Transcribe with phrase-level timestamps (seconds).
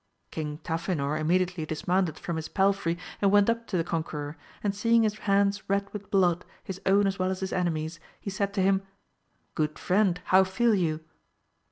[0.31, 5.03] King Tafinor immediately dismounted from his palfrey and went up to the conqueror, and seeing
[5.03, 8.63] his hands red with blood, his own as well as his enemy's, he said to
[8.63, 8.81] him.
[9.53, 11.01] Good friend, how feel you